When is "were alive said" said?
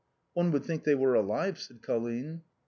0.95-1.83